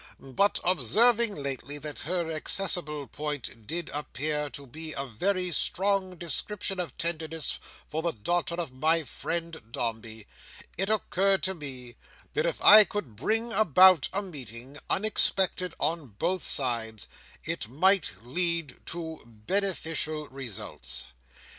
[0.19, 6.79] But, observing lately, that her accessible point did appear to be a very strong description
[6.79, 10.25] of tenderness for the daughter of my friend Dombey,
[10.75, 11.97] it occurred to me
[12.33, 17.07] that if I could bring about a meeting, unexpected on both sides,
[17.45, 21.09] it might lead to beneficial results.